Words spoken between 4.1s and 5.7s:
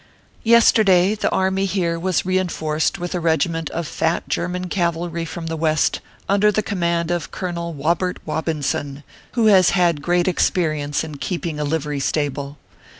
German cavalry from the